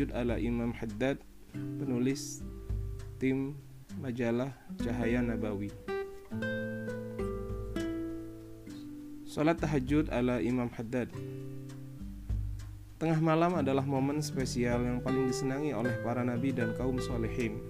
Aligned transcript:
Tahajud 0.00 0.16
ala 0.16 0.40
Imam 0.40 0.72
Haddad 0.72 1.20
Penulis 1.52 2.40
Tim 3.20 3.52
Majalah 4.00 4.48
Cahaya 4.80 5.20
Nabawi. 5.20 5.68
Salat 9.28 9.60
Tahajud 9.60 10.08
ala 10.08 10.40
Imam 10.40 10.72
Haddad. 10.72 11.12
Tengah 12.96 13.20
malam 13.20 13.60
adalah 13.60 13.84
momen 13.84 14.24
spesial 14.24 14.88
yang 14.88 15.04
paling 15.04 15.28
disenangi 15.28 15.76
oleh 15.76 15.92
para 16.00 16.24
nabi 16.24 16.56
dan 16.56 16.72
kaum 16.80 16.96
solehin. 16.96 17.60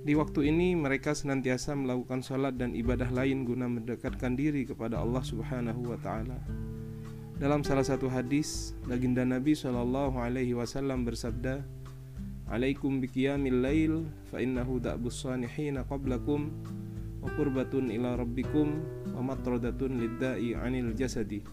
Di 0.00 0.16
waktu 0.16 0.48
ini 0.48 0.80
mereka 0.80 1.12
senantiasa 1.12 1.76
melakukan 1.76 2.24
sholat 2.24 2.56
dan 2.56 2.72
ibadah 2.72 3.12
lain 3.12 3.44
guna 3.44 3.68
mendekatkan 3.68 4.32
diri 4.32 4.64
kepada 4.64 5.04
Allah 5.04 5.20
Subhanahu 5.20 5.92
wa 5.92 6.00
taala. 6.00 6.40
Dalam 7.36 7.60
salah 7.60 7.84
satu 7.84 8.08
hadis, 8.08 8.72
baginda 8.88 9.20
Nabi 9.20 9.52
Shallallahu 9.52 10.16
alaihi 10.16 10.56
wasallam 10.56 11.04
bersabda, 11.04 11.60
"Alaikum 12.48 12.96
biqiyamil 12.96 13.60
lail 13.60 14.08
fa 14.32 14.40
innahu 14.40 14.80
da'bus 14.80 15.20
salihin 15.20 15.76
qablakum 15.84 16.48
wa 17.20 17.28
qurbatun 17.36 17.92
ila 17.92 18.16
rabbikum 18.16 18.80
wa 19.12 19.20
matradatun 19.20 20.00
lid-da'i 20.00 20.56
'anil 20.56 20.96
jasadi 20.96 21.44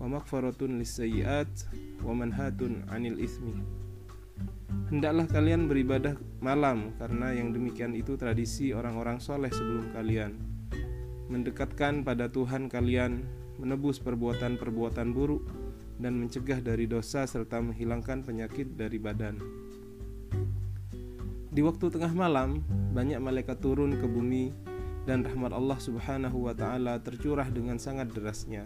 wa 0.00 0.08
maghfaratun 0.08 0.80
lis-sayyi'at 0.80 1.68
wa 2.00 2.16
manhatun 2.16 2.88
'anil 2.88 3.20
itsmi." 3.20 3.60
Hendaklah 4.88 5.28
kalian 5.28 5.68
beribadah 5.68 6.16
malam 6.40 6.96
karena 6.96 7.36
yang 7.36 7.52
demikian 7.52 7.92
itu 7.92 8.16
tradisi 8.16 8.72
orang-orang 8.72 9.20
soleh 9.20 9.52
sebelum 9.52 9.92
kalian 9.92 10.32
Mendekatkan 11.30 12.02
pada 12.02 12.26
Tuhan 12.26 12.66
kalian 12.66 13.39
Menebus 13.60 14.00
perbuatan-perbuatan 14.00 15.12
buruk 15.12 15.44
Dan 16.00 16.16
mencegah 16.16 16.64
dari 16.64 16.88
dosa 16.88 17.28
serta 17.28 17.60
menghilangkan 17.60 18.24
penyakit 18.24 18.74
dari 18.74 18.96
badan. 18.96 19.36
Di 21.52 21.60
waktu 21.60 21.92
tengah 21.92 22.16
malam 22.16 22.64
Banyak 22.96 23.20
malaikat 23.20 23.60
turun 23.60 23.94
ke 24.00 24.06
bumi 24.08 24.50
Dan 25.04 25.22
rahmat 25.22 25.52
Allah 25.52 25.76
subhanahu 25.76 26.48
wa 26.48 26.56
ta'ala 26.56 26.98
tercurah 27.04 27.46
dengan 27.52 27.76
sangat 27.76 28.10
derasnya. 28.16 28.64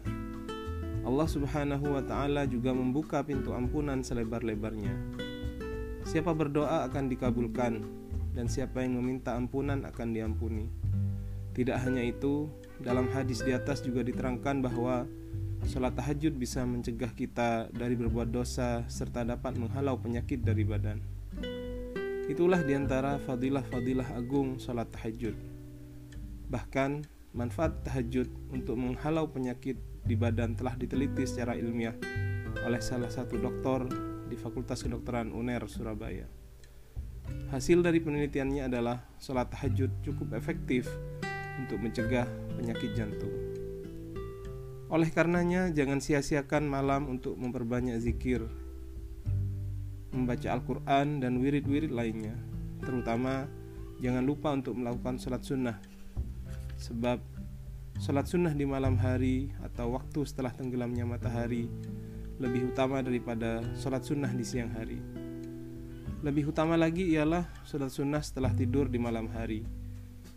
Allah 1.04 1.28
subhanahu 1.28 1.92
wa 1.92 2.00
ta'ala 2.00 2.48
juga 2.48 2.72
membuka 2.72 3.20
pintu 3.20 3.52
ampunan 3.52 4.00
selebar-lebarnya. 4.00 4.96
Siapa 6.08 6.32
berdoa 6.32 6.88
akan 6.88 7.12
dikabulkan 7.12 7.84
dan 8.32 8.48
siapa 8.48 8.80
yang 8.80 8.96
meminta 8.96 9.36
ampunan 9.36 9.84
akan 9.84 10.16
diampuni. 10.16 10.72
Tidak 11.52 11.76
hanya 11.76 12.00
itu, 12.00 12.48
dalam 12.82 13.06
hadis 13.14 13.44
di 13.44 13.54
atas 13.54 13.84
juga 13.84 14.02
diterangkan 14.02 14.64
bahwa 14.64 15.06
sholat 15.64 15.94
tahajud 15.96 16.34
bisa 16.34 16.66
mencegah 16.66 17.12
kita 17.14 17.70
dari 17.70 17.94
berbuat 17.94 18.28
dosa 18.28 18.84
serta 18.90 19.24
dapat 19.24 19.56
menghalau 19.56 19.96
penyakit 19.96 20.42
dari 20.42 20.66
badan. 20.66 20.98
Itulah 22.24 22.64
di 22.64 22.72
antara 22.72 23.20
fadilah-fadilah 23.20 24.16
agung 24.16 24.56
sholat 24.56 24.88
tahajud. 24.90 25.36
Bahkan 26.48 27.04
manfaat 27.36 27.84
tahajud 27.84 28.28
untuk 28.48 28.80
menghalau 28.80 29.28
penyakit 29.28 29.76
di 30.04 30.16
badan 30.16 30.56
telah 30.56 30.76
diteliti 30.76 31.24
secara 31.28 31.56
ilmiah 31.56 31.96
oleh 32.64 32.80
salah 32.80 33.12
satu 33.12 33.36
dokter 33.36 33.84
di 34.28 34.36
Fakultas 34.40 34.80
Kedokteran 34.80 35.32
UNER 35.36 35.68
Surabaya. 35.68 36.24
Hasil 37.52 37.80
dari 37.80 38.00
penelitiannya 38.00 38.68
adalah 38.68 39.04
sholat 39.16 39.48
tahajud 39.52 39.90
cukup 40.04 40.36
efektif 40.36 40.88
untuk 41.60 41.78
mencegah 41.82 42.26
penyakit 42.58 42.94
jantung. 42.96 43.32
Oleh 44.92 45.10
karenanya, 45.10 45.74
jangan 45.74 45.98
sia-siakan 45.98 46.70
malam 46.70 47.10
untuk 47.10 47.34
memperbanyak 47.34 47.98
zikir, 47.98 48.46
membaca 50.14 50.48
Al-Quran, 50.54 51.18
dan 51.18 51.42
wirid-wirid 51.42 51.90
lainnya. 51.90 52.36
Terutama, 52.84 53.50
jangan 53.98 54.22
lupa 54.22 54.54
untuk 54.54 54.78
melakukan 54.78 55.18
sholat 55.18 55.42
sunnah, 55.42 55.82
sebab 56.78 57.18
sholat 57.98 58.26
sunnah 58.28 58.54
di 58.54 58.66
malam 58.68 58.94
hari 58.94 59.50
atau 59.62 59.98
waktu 59.98 60.22
setelah 60.26 60.54
tenggelamnya 60.54 61.06
matahari 61.06 61.66
lebih 62.38 62.74
utama 62.74 62.98
daripada 62.98 63.62
sholat 63.78 64.02
sunnah 64.02 64.30
di 64.30 64.42
siang 64.42 64.70
hari. 64.74 64.98
Lebih 66.24 66.50
utama 66.50 66.74
lagi 66.74 67.14
ialah 67.14 67.46
sholat 67.62 67.92
sunnah 67.92 68.22
setelah 68.24 68.50
tidur 68.50 68.88
di 68.88 68.98
malam 68.98 69.28
hari. 69.30 69.83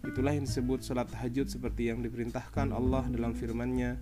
Itulah 0.05 0.37
yang 0.37 0.45
disebut 0.45 0.85
sholat 0.85 1.09
tahajud 1.09 1.49
seperti 1.49 1.89
yang 1.89 2.05
diperintahkan 2.05 2.69
Allah 2.69 3.07
dalam 3.09 3.33
firman-Nya, 3.33 3.97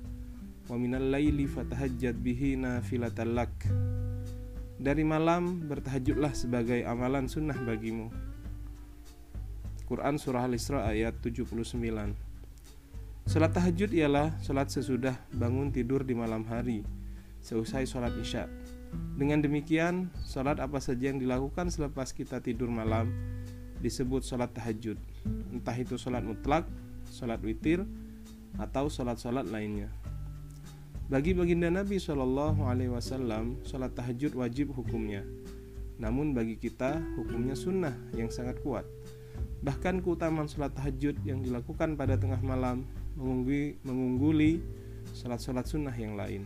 "Wa 0.68 0.76
minal 0.76 1.08
laili 1.08 1.48
fatahajjad 1.48 2.20
bihi 2.20 2.60
nafilatal 2.60 3.32
Dari 4.76 5.08
malam 5.08 5.72
bertahajudlah 5.72 6.36
sebagai 6.36 6.84
amalan 6.84 7.32
sunnah 7.32 7.56
bagimu. 7.56 8.12
Quran 9.88 10.18
Surah 10.20 10.50
Al-Isra 10.50 10.84
ayat 10.90 11.22
79 11.24 12.18
Salat 13.26 13.54
tahajud 13.54 13.90
ialah 13.94 14.34
salat 14.42 14.70
sesudah 14.70 15.18
bangun 15.34 15.74
tidur 15.74 16.02
di 16.06 16.14
malam 16.18 16.46
hari 16.46 16.86
seusai 17.46 17.86
sholat 17.86 18.14
isya. 18.18 18.50
Dengan 19.18 19.42
demikian, 19.42 20.10
sholat 20.26 20.58
apa 20.58 20.82
saja 20.82 21.14
yang 21.14 21.22
dilakukan 21.22 21.70
selepas 21.70 22.14
kita 22.14 22.42
tidur 22.42 22.70
malam 22.74 23.14
disebut 23.80 24.24
sholat 24.24 24.52
tahajud. 24.54 25.00
Entah 25.52 25.76
itu 25.76 25.96
sholat 26.00 26.22
mutlak, 26.22 26.68
sholat 27.12 27.40
witir, 27.42 27.84
atau 28.56 28.88
sholat-sholat 28.88 29.48
lainnya. 29.52 29.92
Bagi 31.06 31.38
baginda 31.38 31.70
Nabi 31.70 32.02
Shallallahu 32.02 32.66
Alaihi 32.66 32.90
sholat 33.62 33.94
tahajud 33.94 34.34
wajib 34.34 34.74
hukumnya. 34.74 35.22
Namun 36.02 36.34
bagi 36.36 36.58
kita 36.58 36.98
hukumnya 37.16 37.54
sunnah 37.54 37.94
yang 38.18 38.28
sangat 38.28 38.60
kuat. 38.66 38.84
Bahkan 39.62 40.02
keutamaan 40.02 40.50
sholat 40.50 40.74
tahajud 40.74 41.16
yang 41.24 41.46
dilakukan 41.46 41.94
pada 41.94 42.18
tengah 42.18 42.42
malam 42.42 42.84
mengungguli, 43.16 43.78
mengungguli 43.86 44.60
sholat-sholat 45.14 45.66
sunnah 45.70 45.94
yang 45.96 46.18
lain. 46.18 46.44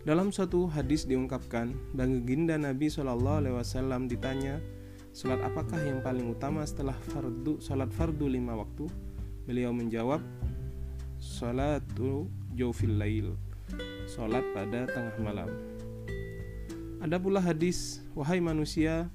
Dalam 0.00 0.32
suatu 0.32 0.64
hadis 0.64 1.04
diungkapkan, 1.04 1.76
baginda 1.92 2.56
Nabi 2.56 2.88
Shallallahu 2.88 3.40
Alaihi 3.44 3.56
Wasallam 3.56 4.08
ditanya, 4.08 4.56
sholat 5.10 5.42
apakah 5.42 5.78
yang 5.82 5.98
paling 6.00 6.30
utama 6.30 6.62
setelah 6.62 6.94
fardu 7.10 7.58
sholat 7.58 7.90
fardu 7.90 8.26
lima 8.30 8.54
waktu? 8.54 8.86
Beliau 9.44 9.74
menjawab, 9.74 10.22
sholatu 11.18 12.30
jawfil 12.54 12.94
lail, 12.94 13.34
sholat 14.06 14.44
pada 14.54 14.86
tengah 14.86 15.16
malam. 15.18 15.50
Ada 17.00 17.16
pula 17.16 17.40
hadis, 17.40 18.04
wahai 18.12 18.38
manusia, 18.38 19.08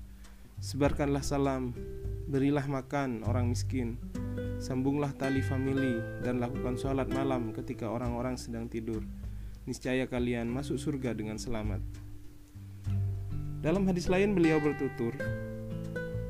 sebarkanlah 0.59 1.21
salam, 1.21 1.71
berilah 2.27 2.65
makan 2.65 3.23
orang 3.23 3.53
miskin, 3.53 3.95
sambunglah 4.57 5.13
tali 5.13 5.39
famili, 5.39 6.01
dan 6.25 6.41
lakukan 6.41 6.75
sholat 6.75 7.07
malam 7.13 7.53
ketika 7.53 7.87
orang-orang 7.87 8.35
sedang 8.35 8.65
tidur 8.65 9.05
niscaya 9.65 10.05
kalian 10.05 10.45
masuk 10.45 10.77
surga 10.77 11.17
dengan 11.17 11.41
selamat. 11.41 11.81
Dalam 13.65 13.81
hadis 13.89 14.05
lain 14.05 14.37
beliau 14.37 14.61
bertutur, 14.61 15.17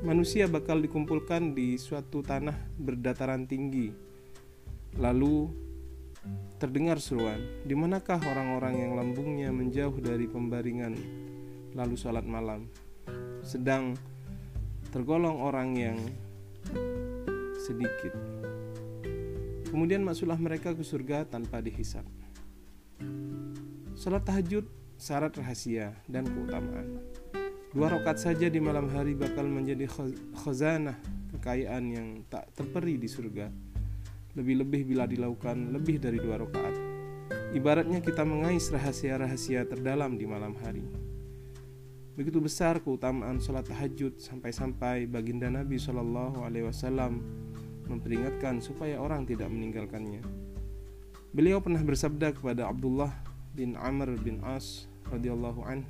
manusia 0.04 0.44
bakal 0.50 0.82
dikumpulkan 0.82 1.56
di 1.56 1.80
suatu 1.80 2.20
tanah 2.20 2.56
berdataran 2.76 3.48
tinggi. 3.48 3.92
Lalu 4.96 5.48
terdengar 6.56 6.98
seruan, 7.00 7.38
di 7.64 7.76
manakah 7.76 8.18
orang-orang 8.20 8.74
yang 8.80 8.92
lambungnya 8.96 9.48
menjauh 9.52 9.96
dari 10.00 10.26
pembaringan 10.28 10.96
lalu 11.76 11.94
sholat 11.96 12.24
malam? 12.24 12.68
Sedang 13.44 13.96
tergolong 14.90 15.40
orang 15.40 15.76
yang 15.76 15.98
sedikit. 17.60 18.12
Kemudian 19.68 20.00
masuklah 20.00 20.40
mereka 20.40 20.72
ke 20.72 20.80
surga 20.80 21.28
tanpa 21.28 21.60
dihisap. 21.60 22.06
Salat 23.92 24.24
tahajud 24.24 24.64
syarat 24.96 25.36
rahasia 25.36 25.92
dan 26.08 26.24
keutamaan. 26.24 27.00
Dua 27.76 27.92
rakaat 27.92 28.16
saja 28.16 28.48
di 28.48 28.56
malam 28.56 28.88
hari 28.88 29.12
bakal 29.12 29.44
menjadi 29.44 29.84
khazanah 30.32 30.96
kekayaan 31.36 31.84
yang 31.92 32.08
tak 32.24 32.48
terperi 32.56 32.96
di 32.96 33.04
surga. 33.04 33.52
Lebih-lebih 34.32 34.88
bila 34.88 35.04
dilakukan 35.04 35.76
lebih 35.76 36.00
dari 36.00 36.16
dua 36.16 36.40
rakaat. 36.40 36.72
Ibaratnya 37.52 38.00
kita 38.00 38.24
mengais 38.24 38.72
rahasia-rahasia 38.72 39.68
terdalam 39.68 40.16
di 40.16 40.24
malam 40.24 40.56
hari. 40.64 40.88
Begitu 42.16 42.40
besar 42.40 42.80
keutamaan 42.80 43.44
sholat 43.44 43.68
tahajud 43.68 44.24
sampai-sampai 44.24 45.04
baginda 45.04 45.52
Nabi 45.52 45.76
Shallallahu 45.76 46.48
Alaihi 46.48 46.64
Wasallam 46.72 47.20
memperingatkan 47.92 48.56
supaya 48.64 49.04
orang 49.04 49.28
tidak 49.28 49.52
meninggalkannya. 49.52 50.24
Beliau 51.28 51.60
pernah 51.60 51.84
bersabda 51.84 52.32
kepada 52.40 52.72
Abdullah 52.72 53.12
bin 53.52 53.76
Amr 53.76 54.16
bin 54.16 54.40
As 54.40 54.88
radhiyallahu 55.12 55.60
an, 55.68 55.84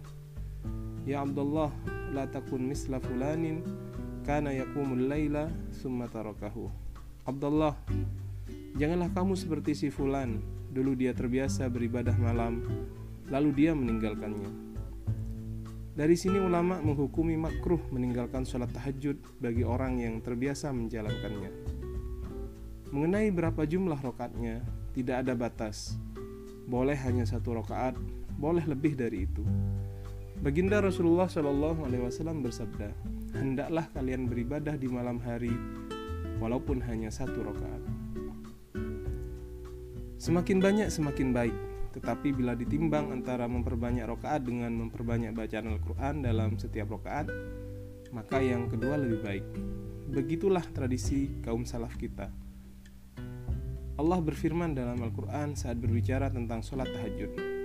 "Ya 1.07 1.23
Abdullah, 1.23 1.71
la 2.13 2.27
takun 2.27 2.67
misla 2.67 2.99
fulanin 2.99 3.63
kana 4.27 4.51
yaqumul 4.53 5.07
laila 5.07 5.49
summa 5.71 6.11
tarakahu." 6.11 6.69
Abdullah, 7.25 7.79
janganlah 8.77 9.11
kamu 9.15 9.39
seperti 9.39 9.73
si 9.75 9.89
fulan. 9.89 10.43
dulu 10.77 10.93
dia 10.93 11.17
terbiasa 11.17 11.73
beribadah 11.73 12.13
malam, 12.21 12.61
lalu 13.33 13.65
dia 13.65 13.73
meninggalkannya. 13.73 14.67
Dari 15.97 16.13
sini 16.13 16.37
ulama 16.37 16.85
menghukumi 16.85 17.41
makruh 17.41 17.81
meninggalkan 17.89 18.45
sholat 18.45 18.69
tahajud 18.77 19.17
bagi 19.41 19.65
orang 19.65 20.05
yang 20.05 20.21
terbiasa 20.21 20.69
menjalankannya. 20.77 21.49
Mengenai 22.93 23.33
berapa 23.33 23.65
jumlah 23.65 23.97
rokatnya, 24.05 24.61
tidak 24.93 25.25
ada 25.25 25.33
batas. 25.33 25.97
Boleh 26.69 27.01
hanya 27.01 27.25
satu 27.25 27.57
rokaat, 27.57 27.97
boleh 28.37 28.69
lebih 28.69 28.93
dari 28.93 29.25
itu. 29.25 29.41
Baginda 30.45 30.85
Rasulullah 30.85 31.27
Shallallahu 31.27 31.89
Alaihi 31.89 32.05
Wasallam 32.05 32.45
bersabda, 32.45 32.93
hendaklah 33.33 33.89
kalian 33.97 34.29
beribadah 34.29 34.77
di 34.77 34.85
malam 34.87 35.17
hari, 35.21 35.53
walaupun 36.37 36.85
hanya 36.85 37.09
satu 37.09 37.41
rokaat. 37.41 37.83
Semakin 40.21 40.61
banyak 40.61 40.89
semakin 40.93 41.33
baik, 41.33 41.57
tetapi 41.97 42.37
bila 42.37 42.53
ditimbang 42.53 43.13
antara 43.13 43.49
memperbanyak 43.49 44.05
rokaat 44.05 44.45
dengan 44.45 44.73
memperbanyak 44.77 45.33
bacaan 45.33 45.73
Al-Quran 45.73 46.15
dalam 46.21 46.61
setiap 46.61 46.93
rokaat, 46.93 47.33
maka 48.13 48.37
yang 48.41 48.69
kedua 48.69 49.01
lebih 49.01 49.21
baik. 49.25 49.47
Begitulah 50.13 50.65
tradisi 50.69 51.41
kaum 51.41 51.65
salaf 51.65 51.97
kita. 51.97 52.29
Allah 53.97 54.21
berfirman 54.21 54.77
dalam 54.77 55.01
Al-Quran 55.01 55.57
saat 55.57 55.81
berbicara 55.81 56.29
tentang 56.29 56.61
sholat 56.61 56.93
tahajud. 56.93 57.56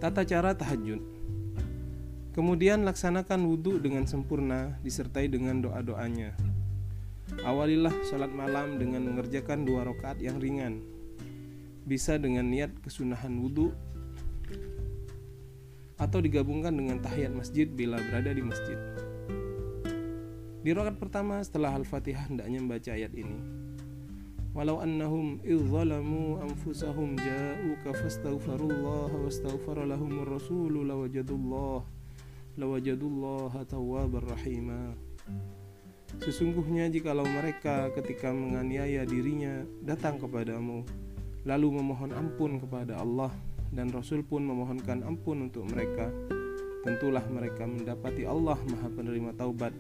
Tata 0.01 0.25
cara 0.25 0.57
tahajud. 0.57 1.06
Kemudian 2.33 2.81
laksanakan 2.81 3.45
wudhu 3.45 3.77
dengan 3.77 4.10
sempurna 4.10 4.74
disertai 4.81 5.30
dengan 5.30 5.62
doa-doanya. 5.62 6.33
Awalilah 7.45 7.94
sholat 8.10 8.33
malam 8.33 8.81
dengan 8.81 9.06
mengerjakan 9.06 9.69
dua 9.69 9.86
rakaat 9.86 10.18
yang 10.18 10.42
ringan. 10.42 10.99
Bisa 11.89 12.21
dengan 12.21 12.45
niat 12.45 12.69
kesunahan 12.86 13.33
wudhu 13.41 13.74
atau 15.97 16.21
digabungkan 16.21 16.69
dengan 16.77 17.01
tahiyat 17.01 17.33
masjid 17.33 17.65
bila 17.65 17.97
berada 17.97 18.30
di 18.30 18.45
masjid. 18.45 18.77
Di 20.62 20.69
rakaat 20.69 21.01
pertama 21.01 21.41
setelah 21.41 21.74
Al-Fatihah 21.74 22.30
hendaknya 22.30 22.62
membaca 22.62 22.94
ayat 22.94 23.09
ini. 23.18 23.41
Walau 24.53 24.86
annahum 24.86 25.41
idh 25.41 25.65
zalamu 25.65 26.38
anfusahum 26.45 27.18
ja'uka 27.18 27.89
fastaghfirullah 27.97 29.09
wastaghfara 29.25 29.89
lahumur 29.89 30.30
rasulu 30.30 30.86
lawajadullah 30.86 31.81
lawajadullah 32.53 33.65
tawwabar 33.65 34.30
rahima. 34.30 34.93
Sesungguhnya 36.22 36.86
jikalau 36.93 37.25
mereka 37.25 37.89
ketika 37.98 38.29
menganiaya 38.29 39.10
dirinya 39.10 39.65
datang 39.81 40.22
kepadamu 40.22 40.86
lalu 41.48 41.79
memohon 41.79 42.12
ampun 42.15 42.60
kepada 42.60 43.00
Allah 43.00 43.31
dan 43.69 43.93
Rasul 43.93 44.25
pun 44.25 44.43
memohonkan 44.43 45.05
ampun 45.05 45.48
untuk 45.48 45.67
mereka 45.69 46.10
tentulah 46.84 47.24
mereka 47.27 47.67
mendapati 47.67 48.24
Allah 48.24 48.55
Maha 48.55 48.88
penerima 48.88 49.36
taubat 49.36 49.75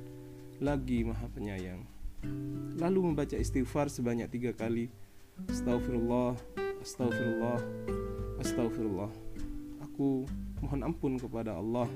lagi 0.59 1.07
maha 1.07 1.23
penyayang. 1.31 1.87
Lalu 2.75 3.11
membaca 3.11 3.35
istighfar 3.39 3.87
sebanyak 3.87 4.27
tiga 4.27 4.51
kali. 4.51 4.91
Astaghfirullah, 5.47 6.35
astaghfirullah, 6.83 7.59
astaghfirullah. 8.43 9.11
Aku 9.87 10.27
mohon 10.59 10.81
ampun 10.83 11.15
kepada 11.15 11.55
Allah. 11.55 11.87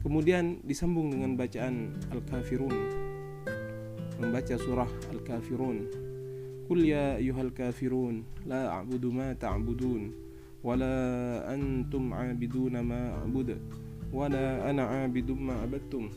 Kemudian 0.00 0.64
disambung 0.64 1.12
dengan 1.12 1.36
bacaan 1.36 1.92
Al-Kafirun. 2.08 2.72
Membaca 4.16 4.56
surah 4.56 4.88
Al-Kafirun. 5.12 6.01
Qul 6.71 6.83
ya 6.83 7.15
ayyuhal 7.15 7.51
kafirun 7.55 8.27
la 8.43 8.79
a'budu 8.79 9.11
ma 9.11 9.31
ta'budun 9.35 10.11
wa 10.63 10.75
la 10.75 10.93
antum 11.47 12.11
'abiduna 12.11 12.83
ma 12.83 13.23
a'budu 13.23 13.55
wa 14.11 14.27
la 14.27 14.67
ana 14.67 14.83
'abidum 15.07 15.39
ma 15.39 15.63
'abadtum 15.63 16.11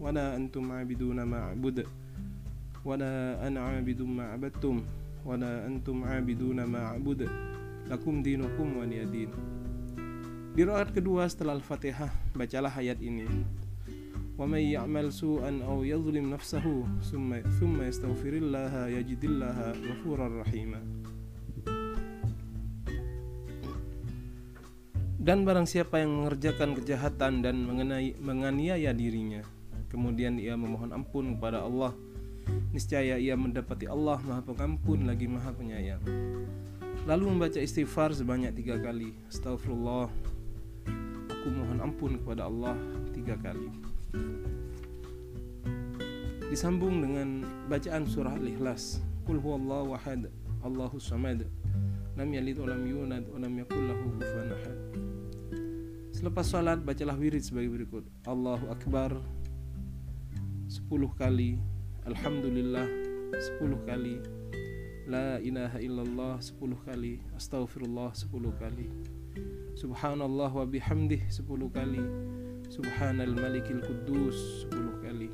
ولا 0.00 0.36
أنتم 0.36 0.72
عابدون 0.72 1.22
ما 1.28 1.52
أعبد 1.52 1.84
ولا 2.88 3.46
أنا 3.46 3.60
عابد 3.60 4.00
ما 4.00 4.32
عبدتم 4.32 4.80
ولا 5.28 5.66
أنتم 5.68 6.04
عابدون 6.04 6.64
ما 6.64 6.80
أعبد 6.96 7.28
lakum 7.90 8.22
dinukum 8.22 8.78
waliyadin 8.78 9.34
di 10.54 10.62
rakaat 10.62 10.94
kedua 10.94 11.26
setelah 11.26 11.58
Al-Fatihah 11.58 12.06
bacalah 12.38 12.70
ayat 12.70 13.02
ini 13.02 13.26
wa 14.35 14.45
may 14.45 14.71
ya'mal 14.75 15.11
su'an 15.11 15.63
aw 15.63 15.79
yadhlim 15.81 16.31
nafsahu 16.31 16.83
thumma 17.03 17.39
thumma 17.57 17.87
yastaghfirillaha 17.87 18.91
yajidillaha 18.91 19.75
ghafurar 19.79 20.31
rahima 20.43 20.83
dan 25.19 25.41
barang 25.41 25.65
siapa 25.65 26.03
yang 26.03 26.21
mengerjakan 26.21 26.77
kejahatan 26.77 27.41
dan 27.41 27.65
mengenai 27.65 28.13
menganiaya 28.21 28.93
dirinya 28.93 29.41
Kemudian 29.95 30.35
ia 30.41 30.59
memohon 30.59 30.91
ampun 30.91 31.39
kepada 31.39 31.63
Allah. 31.63 31.95
Niscaya 32.75 33.15
ia 33.15 33.33
mendapati 33.39 33.87
Allah 33.87 34.19
Maha 34.27 34.43
Pengampun 34.43 35.07
lagi 35.07 35.23
Maha 35.23 35.55
Penyayang. 35.55 36.03
Lalu 37.07 37.23
membaca 37.31 37.55
istighfar 37.63 38.11
sebanyak 38.11 38.51
tiga 38.59 38.75
kali. 38.75 39.15
Astagfirullah. 39.31 40.11
Aku 41.31 41.47
mohon 41.47 41.79
ampun 41.79 42.19
kepada 42.19 42.49
Allah 42.49 42.75
tiga 43.15 43.39
kali. 43.39 43.94
Disambung 46.55 47.03
dengan 47.03 47.43
bacaan 47.67 48.07
surah 48.07 48.37
Al-Ikhlas. 48.37 49.03
Qul 49.27 49.41
huwallahu 49.41 49.97
ahad, 49.97 50.31
Allahu 50.63 51.01
samad. 51.01 51.43
Lam 52.15 52.29
yalid 52.31 52.55
wa 52.63 52.71
lam 52.71 52.87
yulad 52.87 53.27
wa 53.27 53.37
lam 53.43 53.53
yakul 53.59 53.83
lahu 53.83 54.07
kufuwan 54.15 54.55
ahad. 54.55 54.77
Selepas 56.15 56.47
salat 56.47 56.79
bacalah 56.79 57.19
wirid 57.19 57.43
sebagai 57.43 57.75
berikut. 57.75 58.07
Allahu 58.23 58.71
akbar. 58.71 59.19
10 60.71 60.87
kali. 61.19 61.59
Alhamdulillah. 62.07 62.87
10 63.35 63.83
kali. 63.83 64.23
La 65.11 65.43
ilaha 65.43 65.75
illallah. 65.83 66.39
10 66.39 66.87
kali. 66.87 67.19
Astaghfirullah. 67.35 68.15
10 68.15 68.31
kali. 68.55 68.87
Subhanallah 69.75 70.55
wa 70.55 70.63
bihamdih. 70.63 71.19
10 71.27 71.67
kali 71.67 72.05
Subhanal 72.75 73.31
malikil 73.39 73.79
kudus 73.79 74.67
10 74.67 74.99
kali. 74.99 75.31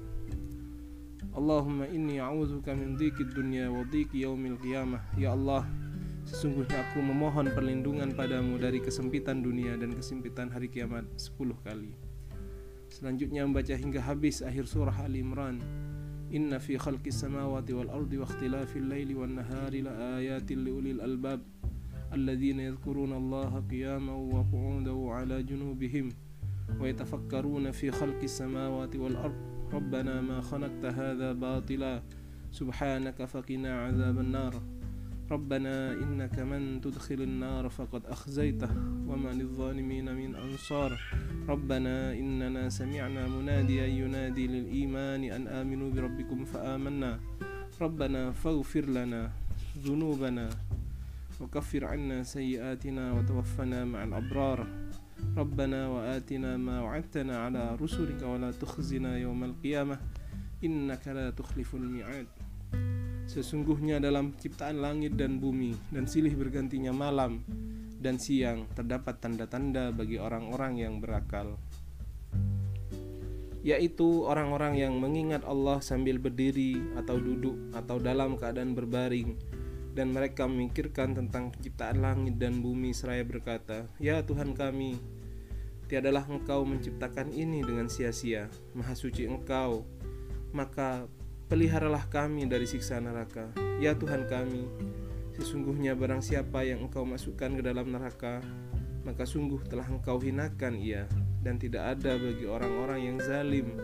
Allahumma 1.33 1.89
inni 1.89 2.21
a'udzuka 2.21 2.77
min 2.77 2.93
dhikid 2.93 3.33
dunya 3.33 3.65
wa 3.65 3.81
dhiki 3.81 4.21
yaumil 4.21 4.61
qiyamah. 4.61 5.01
Ya 5.17 5.33
Allah 5.33 5.65
Sesungguhnya 6.21 6.85
aku 6.85 7.01
memohon 7.01 7.49
perlindungan 7.49 8.13
padamu 8.13 8.61
dari 8.61 8.77
kesempitan 8.77 9.41
dunia 9.41 9.73
dan 9.73 9.89
kesempitan 9.97 10.53
hari 10.53 10.69
kiamat 10.69 11.09
10 11.17 11.65
kali. 11.65 11.97
Selanjutnya 12.93 13.41
membaca 13.41 13.73
hingga 13.73 14.05
habis 14.05 14.45
akhir 14.45 14.69
surah 14.69 15.01
Ali 15.01 15.25
Imran. 15.25 15.57
Inna 16.29 16.61
fi 16.61 16.77
khalqis 16.77 17.25
samawati 17.25 17.73
wal 17.73 17.89
ardi 17.89 18.21
wa 18.21 18.29
ikhtilafil 18.29 18.85
laili 18.85 19.17
wan 19.17 19.41
nahari 19.41 19.81
la 19.81 20.21
ayatin 20.21 20.61
liulil 20.61 21.01
albab. 21.01 21.41
Alladzina 22.13 22.69
yadhkuruna 22.69 23.17
Allah 23.17 23.65
qiyaman 23.65 24.29
wa 24.29 24.45
qu'udan 24.45 24.93
wa 24.93 25.25
fi 27.71 27.91
khalqis 27.91 28.37
samawati 28.39 28.97
wal 28.97 29.17
ardi 29.17 29.51
ربنا 29.71 30.21
ما 30.21 30.41
خلقت 30.43 30.83
هذا 30.83 31.31
باطلا. 31.31 32.03
سبحانك 32.51 33.23
فقنا 33.23 33.71
عذاب 33.87 34.19
النار. 34.19 34.53
ربنا 35.31 35.95
إنك 35.95 36.39
من 36.39 36.83
تدخل 36.83 37.21
النار 37.23 37.69
فقد 37.69 38.05
أخزيته. 38.05 38.67
وما 39.07 39.31
للظالمين 39.31 40.11
من 40.11 40.35
أنصار. 40.35 40.99
ربنا 41.47 42.13
إننا 42.13 42.69
سمعنا 42.69 43.27
مناديا 43.27 43.87
ينادي 43.87 44.47
للإيمان 44.47 45.23
أن 45.23 45.47
آمنوا 45.47 45.89
بربكم 45.95 46.45
فآمنا. 46.45 47.19
ربنا 47.81 48.31
فاغفر 48.31 48.85
لنا 48.91 49.31
ذنوبنا 49.87 50.49
وكفر 51.41 51.85
عنا 51.85 52.23
سيئاتنا 52.23 53.13
وتوفنا 53.13 53.85
مع 53.85 54.03
الأبرار. 54.03 54.67
ربنا 55.36 55.80
وآتنا 55.88 56.56
ما 56.56 56.80
وعدتنا 56.80 57.34
على 57.48 57.76
رسلك 57.76 58.20
ولا 58.22 58.50
تخزنا 58.56 59.20
يوم 59.20 59.40
القيامة 59.44 59.96
إنك 60.64 61.04
لا 61.08 61.30
تخلف 61.30 61.70
الميعاد 61.74 62.28
Sesungguhnya 63.26 63.98
dalam 63.98 64.38
ciptaan 64.38 64.78
langit 64.78 65.18
dan 65.18 65.42
bumi 65.42 65.74
dan 65.90 66.06
silih 66.06 66.30
bergantinya 66.38 66.94
malam 66.94 67.42
dan 67.98 68.22
siang 68.22 68.70
terdapat 68.70 69.18
tanda-tanda 69.18 69.90
bagi 69.90 70.14
orang-orang 70.14 70.78
yang 70.78 71.02
berakal 71.02 71.58
yaitu 73.66 74.22
orang-orang 74.22 74.78
yang 74.78 74.94
mengingat 74.94 75.42
Allah 75.42 75.82
sambil 75.82 76.22
berdiri 76.22 76.78
atau 76.94 77.18
duduk 77.18 77.58
atau 77.74 77.98
dalam 77.98 78.38
keadaan 78.38 78.78
berbaring 78.78 79.34
dan 79.90 80.14
mereka 80.14 80.46
memikirkan 80.46 81.18
tentang 81.18 81.50
penciptaan 81.50 81.98
langit 81.98 82.38
dan 82.38 82.62
bumi 82.62 82.94
seraya 82.94 83.26
berkata, 83.26 83.90
"Ya 83.98 84.22
Tuhan 84.22 84.54
kami, 84.54 85.00
tiadalah 85.91 86.23
Engkau 86.31 86.63
menciptakan 86.63 87.35
ini 87.35 87.59
dengan 87.59 87.91
sia-sia. 87.91 88.47
Maha 88.71 88.95
suci 88.95 89.27
Engkau, 89.27 89.83
maka 90.55 91.11
peliharalah 91.51 92.07
kami 92.07 92.47
dari 92.47 92.63
siksa 92.63 93.03
neraka. 93.03 93.51
Ya 93.83 93.91
Tuhan 93.91 94.23
kami, 94.31 94.71
sesungguhnya 95.35 95.99
barang 95.99 96.23
siapa 96.23 96.63
yang 96.63 96.87
Engkau 96.87 97.03
masukkan 97.03 97.51
ke 97.51 97.59
dalam 97.59 97.91
neraka, 97.91 98.39
maka 99.03 99.27
sungguh 99.27 99.59
telah 99.67 99.83
Engkau 99.91 100.15
hinakan 100.23 100.79
ia 100.79 101.11
dan 101.43 101.59
tidak 101.59 101.99
ada 101.99 102.15
bagi 102.15 102.47
orang-orang 102.47 103.11
yang 103.11 103.17
zalim 103.19 103.75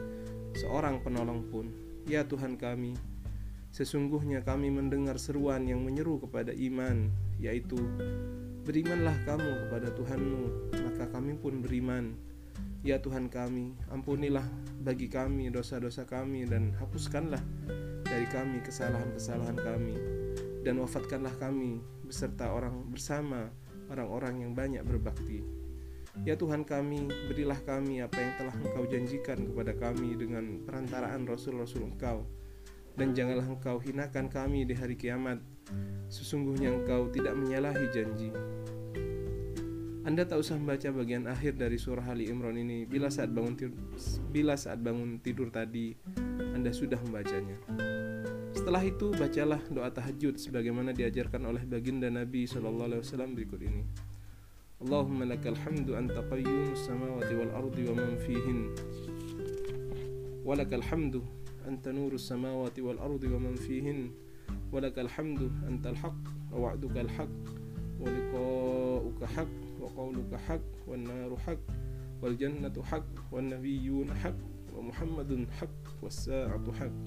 seorang 0.55 1.03
penolong 1.03 1.43
pun. 1.51 1.67
Ya 2.07 2.23
Tuhan 2.23 2.55
kami, 2.55 2.95
Sesungguhnya 3.67 4.41
kami 4.41 4.71
mendengar 4.73 5.19
seruan 5.21 5.67
yang 5.67 5.83
menyeru 5.85 6.17
kepada 6.23 6.55
iman, 6.55 7.11
yaitu 7.37 7.77
Berimanlah 8.67 9.15
kamu 9.23 9.63
kepada 9.63 9.95
Tuhanmu, 9.95 10.43
maka 10.75 11.07
kami 11.07 11.39
pun 11.39 11.63
beriman. 11.63 12.19
Ya 12.83 12.99
Tuhan 12.99 13.31
kami, 13.31 13.79
ampunilah 13.87 14.43
bagi 14.83 15.07
kami 15.07 15.47
dosa-dosa 15.47 16.03
kami 16.03 16.43
dan 16.43 16.75
hapuskanlah 16.75 17.39
dari 18.03 18.27
kami 18.27 18.59
kesalahan-kesalahan 18.59 19.55
kami 19.55 19.95
dan 20.67 20.83
wafatkanlah 20.83 21.31
kami 21.39 21.79
beserta 22.03 22.51
orang 22.51 22.83
bersama 22.91 23.47
orang-orang 23.87 24.43
yang 24.43 24.51
banyak 24.51 24.83
berbakti. 24.83 25.47
Ya 26.27 26.35
Tuhan 26.35 26.67
kami, 26.67 27.07
berilah 27.31 27.63
kami 27.63 28.03
apa 28.03 28.19
yang 28.19 28.35
telah 28.35 28.55
Engkau 28.59 28.83
janjikan 28.83 29.47
kepada 29.47 29.79
kami 29.79 30.19
dengan 30.19 30.59
perantaraan 30.67 31.23
Rasul-Rasul 31.23 31.87
Engkau 31.87 32.27
dan 32.97 33.13
janganlah 33.13 33.45
engkau 33.45 33.77
hinakan 33.77 34.25
kami 34.27 34.65
di 34.65 34.73
hari 34.73 34.97
kiamat. 34.97 35.37
Sesungguhnya 36.07 36.71
engkau 36.71 37.11
tidak 37.11 37.35
menyalahi 37.35 37.85
janji. 37.91 38.31
Anda 40.07 40.23
tak 40.23 40.39
usah 40.39 40.55
membaca 40.55 40.87
bagian 40.87 41.27
akhir 41.27 41.59
dari 41.59 41.75
surah 41.75 42.07
Ali 42.07 42.31
Imran 42.31 42.55
ini 42.55 42.87
bila 42.87 43.11
saat 43.11 43.27
bangun 43.27 43.59
tidur, 43.59 43.75
bila 44.31 44.55
saat 44.55 44.79
bangun 44.79 45.19
tidur 45.19 45.51
tadi 45.51 45.91
Anda 46.55 46.71
sudah 46.71 46.95
membacanya. 47.03 47.59
Setelah 48.55 48.87
itu 48.87 49.11
bacalah 49.11 49.59
doa 49.67 49.91
tahajud 49.91 50.39
sebagaimana 50.39 50.95
diajarkan 50.95 51.43
oleh 51.43 51.63
baginda 51.67 52.07
Nabi 52.07 52.47
Shallallahu 52.47 52.87
alaihi 52.87 53.03
wasallam 53.03 53.35
berikut 53.35 53.59
ini. 53.59 53.83
Allahumma 54.77 55.27
lakal 55.27 55.59
hamdu 55.59 55.97
anta 55.97 56.23
qayyum 56.23 56.71
samawati 56.71 57.33
wal 57.35 57.51
ardi 57.51 57.81
wa 57.89 57.93
man 57.99 58.11
fihin. 58.23 58.59
Walakal 60.47 60.85
hamdu 60.87 61.19
anta 61.67 61.91
nurus 61.91 62.31
samawati 62.31 62.79
wal 62.79 63.01
ardi 63.03 63.27
wa 63.27 63.43
man 63.43 63.59
fihin. 63.59 64.15
ولك 64.72 64.98
الحمد 64.98 65.52
أنت 65.68 65.86
الحق 65.86 66.22
ووعدك 66.52 66.96
الحق 66.96 67.42
ولقاؤك 68.00 69.24
حق 69.24 69.56
وقولك 69.80 70.32
حق 70.48 70.68
والنار 70.88 71.36
حق 71.36 71.66
والجنة 72.22 72.82
حق 72.82 73.14
والنبيون 73.32 74.14
حق 74.14 74.40
ومحمد 74.76 75.46
حق 75.60 75.82
والساعة 76.02 76.72
حق 76.72 77.04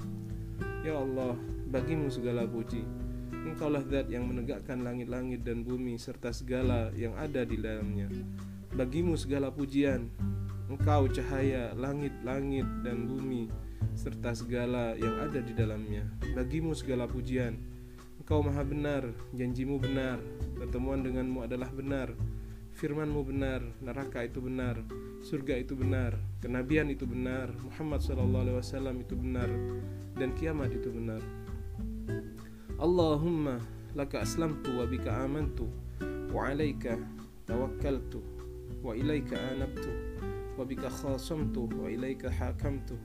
Ya 0.85 0.95
Allah, 0.95 1.35
bagimu 1.67 2.07
segala 2.07 2.47
puji 2.47 2.85
Engkaulah 3.33 3.83
zat 3.89 4.07
yang 4.07 4.29
menegakkan 4.29 4.85
langit-langit 4.85 5.43
dan 5.43 5.65
bumi 5.65 5.99
serta 5.99 6.31
segala 6.31 6.93
yang 6.95 7.11
ada 7.17 7.43
di 7.43 7.59
dalamnya 7.59 8.07
Bagimu 8.71 9.17
segala 9.19 9.51
pujian 9.51 10.07
Engkau 10.65 11.09
cahaya 11.11 11.75
langit-langit 11.75 12.65
dan 12.85 13.05
bumi 13.09 13.49
serta 13.94 14.32
segala 14.32 14.96
yang 14.96 15.20
ada 15.20 15.40
di 15.44 15.52
dalamnya. 15.52 16.06
Bagimu 16.32 16.72
segala 16.72 17.04
pujian. 17.04 17.58
Engkau 18.20 18.40
maha 18.46 18.62
benar, 18.62 19.02
janjimu 19.34 19.80
benar, 19.82 20.22
pertemuan 20.54 21.02
denganmu 21.02 21.42
adalah 21.42 21.72
benar, 21.74 22.14
firmanmu 22.78 23.26
benar, 23.26 23.60
neraka 23.82 24.22
itu 24.22 24.38
benar, 24.38 24.78
surga 25.20 25.58
itu 25.58 25.74
benar, 25.74 26.14
kenabian 26.38 26.88
itu 26.88 27.04
benar, 27.04 27.50
Muhammad 27.60 28.00
SAW 28.00 28.96
itu 29.02 29.14
benar, 29.18 29.50
dan 30.14 30.30
kiamat 30.38 30.70
itu 30.70 30.88
benar. 30.94 31.20
Allahumma 32.80 33.60
laka 33.92 34.22
aslamtu 34.22 34.78
wa 34.78 34.86
bika 34.86 35.12
amantu 35.26 35.68
wa 36.32 36.48
alaika 36.48 36.96
tawakkaltu 37.44 38.22
wa 38.80 38.96
ilaika 38.96 39.36
anabtu 39.36 39.90
wa 40.56 40.64
bika 40.64 40.88
khasamtu 40.88 41.68
wa 41.76 41.90
ilaika 41.90 42.30
hakamtu 42.30 42.96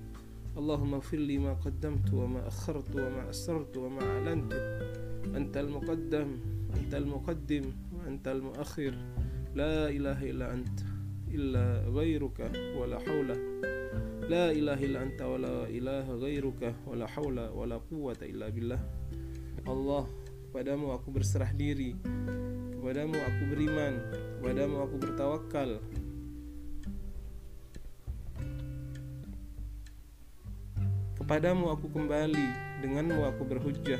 اللهم 0.57 0.93
اغفر 0.93 1.17
لي 1.17 1.37
ما 1.37 1.53
قدمت 1.53 2.13
وما 2.13 2.47
أخرت 2.47 2.95
وما 2.95 3.29
أسررت 3.29 3.77
وما 3.77 4.01
أعلنت. 4.01 4.53
أنت 5.35 5.57
المقدم 5.57 6.29
أنت 6.77 6.95
المقدم 6.95 7.65
وأنت 7.93 8.27
المؤخر. 8.27 8.93
لا 9.55 9.89
إله 9.89 10.29
إلا 10.31 10.53
أنت 10.53 10.79
إلا 11.31 11.87
غيرك 11.87 12.51
ولا 12.79 12.99
حول. 12.99 13.29
لا 14.29 14.51
إله 14.51 14.79
إلا 14.85 15.03
أنت 15.03 15.21
ولا 15.21 15.67
إله 15.67 16.05
غيرك 16.15 16.75
ولا 16.87 17.07
حول 17.07 17.39
ولا 17.39 17.77
قوة 17.77 18.17
إلا 18.21 18.49
بالله. 18.49 18.79
Allah 19.65 20.05
Kepadamu 20.55 20.95
aku 20.95 21.11
berserah 21.11 21.51
diri. 21.51 21.99
Kepadamu 22.79 23.19
aku 23.19 23.41
beriman. 23.51 23.99
Kepadamu 24.39 24.87
aku 24.87 24.95
bertawakal 25.03 25.83
Kepadamu 31.25 31.73
aku 31.73 31.89
kembali, 31.89 32.47
denganmu 32.85 33.25
aku 33.25 33.49
berhujjah. 33.49 33.97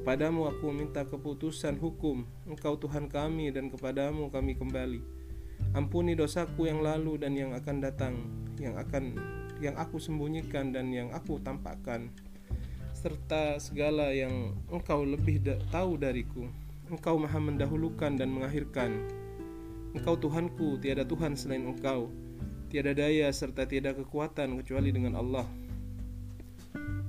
Kepadamu 0.00 0.48
aku 0.48 0.72
minta 0.72 1.04
keputusan 1.04 1.76
hukum, 1.76 2.24
Engkau 2.48 2.72
Tuhan 2.80 3.12
kami 3.12 3.52
dan 3.52 3.68
kepadamu 3.68 4.32
kami 4.32 4.56
kembali. 4.56 5.04
Ampuni 5.76 6.16
dosaku 6.16 6.64
yang 6.64 6.80
lalu 6.80 7.20
dan 7.20 7.36
yang 7.36 7.52
akan 7.52 7.84
datang, 7.84 8.24
yang 8.56 8.80
akan 8.80 9.12
yang 9.60 9.76
aku 9.76 10.00
sembunyikan 10.00 10.72
dan 10.72 10.88
yang 10.88 11.12
aku 11.12 11.36
tampakkan, 11.44 12.08
serta 12.96 13.60
segala 13.60 14.16
yang 14.16 14.56
Engkau 14.72 15.04
lebih 15.04 15.44
da 15.44 15.60
tahu 15.68 16.00
dariku. 16.00 16.48
Engkau 16.88 17.20
maha 17.20 17.44
mendahulukan 17.44 18.16
dan 18.16 18.32
mengakhirkan. 18.32 19.04
Engkau 19.92 20.16
Tuhanku, 20.16 20.80
tiada 20.80 21.04
Tuhan 21.04 21.36
selain 21.36 21.68
Engkau. 21.68 22.08
Tiada 22.72 22.96
daya 22.96 23.28
serta 23.36 23.68
tiada 23.68 23.92
kekuatan 23.92 24.56
kecuali 24.64 24.96
dengan 24.96 25.12
Allah. 25.12 25.67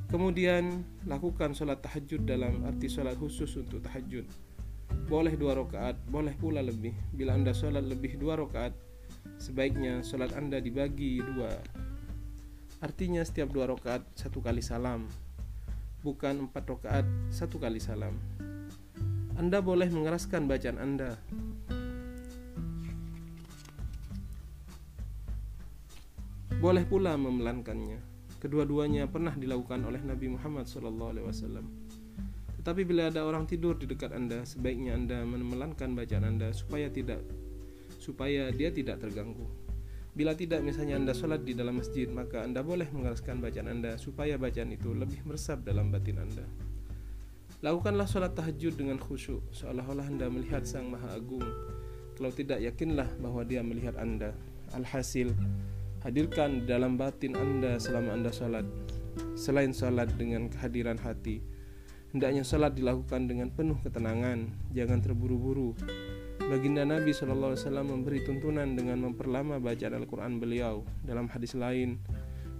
Kemudian 0.09 0.81
lakukan 1.05 1.53
sholat 1.53 1.85
tahajud 1.85 2.25
dalam 2.25 2.65
arti 2.65 2.89
sholat 2.89 3.13
khusus 3.13 3.53
untuk 3.61 3.85
tahajud. 3.85 4.25
Boleh 5.05 5.37
dua 5.37 5.53
rakaat, 5.53 6.01
boleh 6.09 6.33
pula 6.33 6.65
lebih. 6.65 6.97
Bila 7.13 7.37
anda 7.37 7.53
sholat 7.53 7.85
lebih 7.85 8.17
dua 8.17 8.33
rakaat, 8.41 8.73
sebaiknya 9.37 10.01
sholat 10.01 10.33
anda 10.33 10.57
dibagi 10.57 11.21
dua. 11.21 11.53
Artinya 12.81 13.21
setiap 13.21 13.53
dua 13.53 13.69
rakaat 13.69 14.01
satu 14.17 14.41
kali 14.41 14.65
salam, 14.65 15.05
bukan 16.01 16.49
empat 16.49 16.65
rakaat 16.65 17.05
satu 17.29 17.61
kali 17.61 17.77
salam. 17.77 18.17
Anda 19.37 19.61
boleh 19.61 19.93
mengeraskan 19.93 20.49
bacaan 20.49 20.81
Anda. 20.81 21.21
Boleh 26.59 26.83
pula 26.89 27.13
memelankannya. 27.13 28.18
Kedua-duanya 28.39 29.11
pernah 29.11 29.35
dilakukan 29.35 29.83
oleh 29.83 29.99
Nabi 29.99 30.31
Muhammad 30.31 30.63
SAW. 30.63 31.11
Tetapi 32.59 32.81
bila 32.83 33.11
ada 33.11 33.23
orang 33.23 33.47
tidur 33.47 33.75
di 33.75 33.87
dekat 33.87 34.15
Anda, 34.15 34.47
sebaiknya 34.47 34.95
Anda 34.95 35.23
memelankan 35.23 35.95
bacaan 35.95 36.27
Anda 36.27 36.51
supaya 36.55 36.91
tidak 36.91 37.23
supaya 37.99 38.51
dia 38.55 38.71
tidak 38.71 39.03
terganggu. 39.03 39.47
Bila 40.15 40.35
tidak 40.35 40.63
misalnya 40.65 40.99
Anda 40.99 41.13
sholat 41.15 41.47
di 41.47 41.55
dalam 41.55 41.79
masjid, 41.79 42.07
maka 42.11 42.43
Anda 42.43 42.59
boleh 42.59 42.87
mengeraskan 42.91 43.39
bacaan 43.39 43.69
Anda 43.71 43.95
supaya 43.95 44.35
bacaan 44.35 44.75
itu 44.75 44.91
lebih 44.91 45.23
meresap 45.23 45.63
dalam 45.63 45.91
batin 45.93 46.19
Anda. 46.19 46.43
Lakukanlah 47.59 48.07
sholat 48.07 48.35
tahajud 48.39 48.79
dengan 48.79 48.99
khusyuk, 48.99 49.43
seolah-olah 49.51 50.07
Anda 50.07 50.31
melihat 50.31 50.63
Sang 50.63 50.87
Maha 50.87 51.11
Agung. 51.15 51.43
Kalau 52.15 52.31
tidak, 52.35 52.59
yakinlah 52.63 53.07
bahwa 53.19 53.43
Dia 53.43 53.63
melihat 53.63 53.99
Anda. 53.99 54.35
Alhasil, 54.75 55.31
Hadirkan 55.99 56.63
dalam 56.63 56.95
batin 56.95 57.35
Anda 57.35 57.75
selama 57.75 58.15
Anda 58.15 58.31
sholat. 58.31 58.63
Selain 59.35 59.75
sholat 59.75 60.07
dengan 60.15 60.47
kehadiran 60.47 60.95
hati, 60.95 61.43
hendaknya 62.15 62.47
sholat 62.47 62.71
dilakukan 62.71 63.27
dengan 63.27 63.51
penuh 63.51 63.75
ketenangan, 63.83 64.47
jangan 64.71 65.03
terburu-buru. 65.03 65.75
Baginda 66.39 66.87
Nabi 66.87 67.11
SAW 67.11 67.83
memberi 67.83 68.23
tuntunan 68.23 68.79
dengan 68.79 69.11
memperlama 69.11 69.59
bacaan 69.59 69.99
Al-Quran 69.99 70.39
beliau. 70.39 70.87
Dalam 71.03 71.27
hadis 71.27 71.51
lain, 71.51 71.99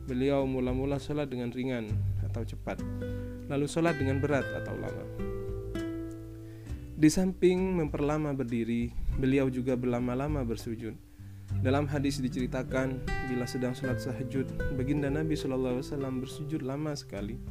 beliau 0.03 0.43
mula-mula 0.43 1.00
sholat 1.00 1.31
dengan 1.31 1.55
ringan 1.55 1.88
atau 2.27 2.43
cepat, 2.43 2.84
lalu 3.48 3.72
sholat 3.72 3.96
dengan 3.96 4.19
berat 4.19 4.43
atau 4.51 4.75
lama. 4.75 5.05
Di 7.00 7.08
samping 7.08 7.79
memperlama 7.79 8.36
berdiri, 8.36 8.91
beliau 9.15 9.48
juga 9.48 9.79
berlama-lama 9.79 10.43
bersujud. 10.43 11.09
Dalam 11.58 11.89
hadis 11.89 12.22
diceritakan 12.22 13.01
bila 13.25 13.50
sedang 13.50 13.74
sholat 13.74 13.98
tahajud, 13.98 14.46
baginda 14.77 15.10
Nabi 15.10 15.34
SAW 15.34 15.82
bersujud 16.22 16.62
lama 16.62 16.94
sekali 16.94 17.41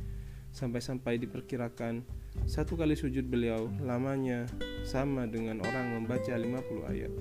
sampai-sampai 0.54 1.18
diperkirakan 1.18 2.06
satu 2.46 2.78
kali 2.78 2.94
sujud 2.94 3.26
beliau 3.26 3.66
lamanya 3.82 4.46
sama 4.86 5.26
dengan 5.26 5.58
orang 5.66 5.98
membaca 5.98 6.30
50 6.30 6.90
ayat. 6.94 7.12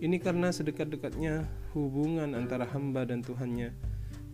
Ini 0.00 0.16
karena 0.18 0.50
sedekat-dekatnya 0.50 1.44
hubungan 1.76 2.32
antara 2.32 2.64
hamba 2.64 3.04
dan 3.04 3.20
Tuhannya 3.20 3.72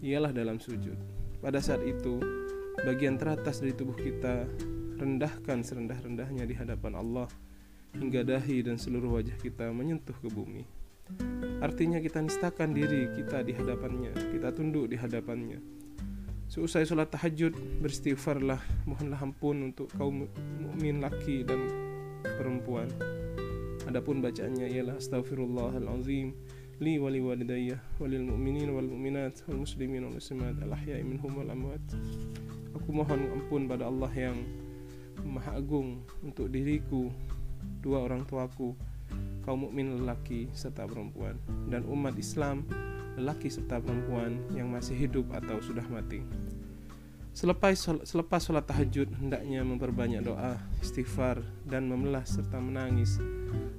ialah 0.00 0.32
dalam 0.32 0.62
sujud. 0.62 0.96
Pada 1.42 1.60
saat 1.60 1.84
itu, 1.84 2.22
bagian 2.86 3.20
teratas 3.20 3.60
dari 3.60 3.76
tubuh 3.76 3.94
kita 3.98 4.48
rendahkan 4.96 5.64
serendah-rendahnya 5.64 6.44
di 6.44 6.54
hadapan 6.56 6.96
Allah 6.96 7.28
hingga 7.96 8.22
dahi 8.22 8.64
dan 8.64 8.78
seluruh 8.78 9.20
wajah 9.20 9.36
kita 9.40 9.68
menyentuh 9.72 10.16
ke 10.16 10.28
bumi. 10.30 10.64
Artinya 11.60 12.00
kita 12.00 12.24
nistakan 12.24 12.72
diri 12.72 13.12
kita 13.12 13.44
di 13.44 13.52
hadapannya, 13.52 14.16
kita 14.32 14.48
tunduk 14.56 14.88
di 14.88 14.96
hadapannya. 14.96 15.60
Seusai 16.50 16.82
sholat 16.82 17.14
tahajud, 17.14 17.54
beristighfarlah, 17.78 18.58
mohonlah 18.82 19.22
ampun 19.22 19.70
untuk 19.70 19.86
kaum 19.94 20.26
mukmin 20.58 20.98
laki 20.98 21.46
dan 21.46 21.68
perempuan. 22.24 22.90
Adapun 23.86 24.18
bacaannya 24.18 24.66
ialah 24.66 24.98
astaghfirullahalazim 24.98 26.34
li 26.80 26.96
wali 26.96 27.20
walidayya 27.20 27.76
walil 28.00 28.24
mu'minin 28.24 28.72
wal 28.72 28.88
mu'minat 28.88 29.44
wal 29.46 29.62
muslimin 29.62 30.08
wal 30.08 30.16
muslimat 30.16 30.56
al 30.64 30.72
ahya'i 30.72 31.04
minhum 31.04 31.38
wal 31.38 31.48
amwat. 31.52 31.84
Aku 32.72 32.88
mohon 32.88 33.30
ampun 33.36 33.68
pada 33.68 33.86
Allah 33.86 34.10
yang 34.16 34.40
Maha 35.20 35.60
Agung 35.60 36.00
untuk 36.24 36.48
diriku, 36.48 37.12
dua 37.84 38.08
orang 38.08 38.24
tuaku, 38.24 38.72
kaum 39.44 39.66
mukmin 39.66 40.02
lelaki 40.02 40.52
serta 40.52 40.86
perempuan 40.86 41.36
dan 41.72 41.82
umat 41.88 42.14
Islam 42.20 42.64
lelaki 43.18 43.50
serta 43.50 43.82
perempuan 43.82 44.38
yang 44.54 44.70
masih 44.70 44.94
hidup 44.96 45.28
atau 45.34 45.58
sudah 45.60 45.84
mati. 45.90 46.22
Selepas 47.30 47.78
selepas 48.02 48.42
sholat 48.42 48.66
tahajud 48.66 49.06
hendaknya 49.22 49.62
memperbanyak 49.62 50.26
doa, 50.26 50.58
istighfar 50.82 51.38
dan 51.62 51.86
memelah 51.86 52.26
serta 52.26 52.58
menangis. 52.58 53.22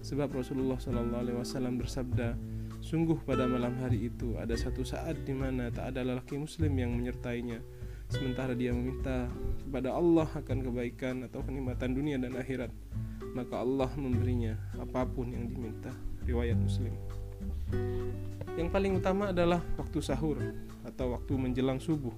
Sebab 0.01 0.31
Rasulullah 0.31 0.79
SAW 0.79 1.75
bersabda, 1.75 2.39
sungguh 2.79 3.19
pada 3.27 3.45
malam 3.45 3.75
hari 3.83 4.07
itu 4.07 4.39
ada 4.39 4.55
satu 4.55 4.87
saat 4.87 5.27
di 5.27 5.35
mana 5.35 5.67
tak 5.67 5.93
ada 5.93 6.01
lelaki 6.01 6.39
Muslim 6.39 6.73
yang 6.79 6.95
menyertainya, 6.95 7.59
sementara 8.07 8.55
dia 8.55 8.71
meminta 8.71 9.27
kepada 9.67 9.93
Allah 9.99 10.31
akan 10.31 10.57
kebaikan 10.71 11.27
atau 11.27 11.43
kenikmatan 11.43 11.91
dunia 11.91 12.15
dan 12.17 12.39
akhirat 12.39 12.71
maka 13.31 13.59
Allah 13.59 13.89
memberinya 13.95 14.55
apa 14.77 15.07
pun 15.07 15.31
yang 15.31 15.47
diminta. 15.47 15.91
Riwayat 16.21 16.57
Muslim. 16.59 16.93
Yang 18.59 18.69
paling 18.69 18.93
utama 18.99 19.31
adalah 19.31 19.63
waktu 19.79 19.99
sahur 20.03 20.37
atau 20.85 21.15
waktu 21.15 21.33
menjelang 21.39 21.79
subuh. 21.79 22.13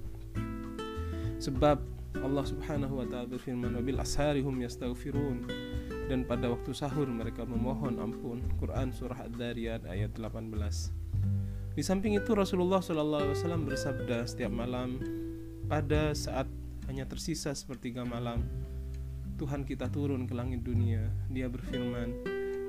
Sebab 1.38 1.78
Allah 2.20 2.44
Subhanahu 2.46 3.02
wa 3.02 3.06
taala 3.06 3.26
berfirman, 3.26 3.74
"Wabil 3.74 3.98
asharihum 3.98 4.54
yastaghfirun." 4.62 5.46
Dan 6.10 6.28
pada 6.28 6.52
waktu 6.52 6.76
sahur 6.76 7.08
mereka 7.08 7.48
memohon 7.48 7.96
ampun. 7.96 8.44
Quran 8.60 8.92
surah 8.92 9.24
Ad-Dariyat 9.24 9.88
ayat 9.88 10.12
18. 10.20 10.92
Di 11.74 11.82
samping 11.82 12.14
itu 12.14 12.36
Rasulullah 12.38 12.78
SAW 12.78 13.66
bersabda 13.66 14.28
setiap 14.28 14.52
malam 14.52 15.00
pada 15.66 16.14
saat 16.14 16.46
hanya 16.86 17.08
tersisa 17.08 17.50
sepertiga 17.56 18.04
malam 18.04 18.44
Tuhan 19.34 19.66
kita 19.66 19.90
turun 19.90 20.30
ke 20.30 20.34
langit 20.34 20.62
dunia. 20.62 21.10
Dia 21.26 21.50
berfirman, 21.50 22.22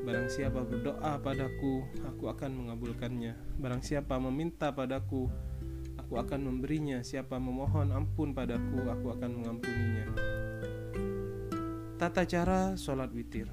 Barang 0.05 0.29
siapa 0.29 0.61
berdoa 0.61 1.17
padaku, 1.17 1.81
aku 2.05 2.29
akan 2.29 2.51
mengabulkannya. 2.61 3.57
Barang 3.57 3.81
siapa 3.81 4.21
meminta 4.21 4.69
padaku, 4.69 5.25
aku 5.97 6.13
akan 6.21 6.45
memberinya. 6.45 7.01
Siapa 7.01 7.41
memohon 7.41 7.89
ampun 7.89 8.37
padaku, 8.37 8.85
aku 8.85 9.17
akan 9.17 9.29
mengampuninya. 9.41 10.05
Tata 11.97 12.27
cara 12.27 12.77
sholat 12.77 13.09
witir 13.15 13.49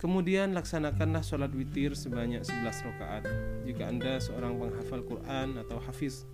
Kemudian 0.00 0.56
laksanakanlah 0.56 1.20
sholat 1.20 1.52
witir 1.52 1.92
sebanyak 1.92 2.40
11 2.40 2.88
rakaat. 2.88 3.28
Jika 3.68 3.84
Anda 3.84 4.16
seorang 4.16 4.56
penghafal 4.56 5.04
Quran 5.04 5.60
atau 5.60 5.76
hafiz, 5.76 6.24